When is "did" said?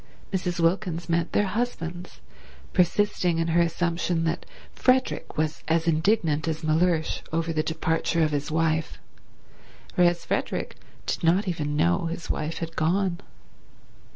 11.05-11.23